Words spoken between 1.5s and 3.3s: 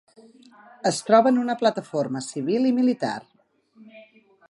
plataforma civil i militar.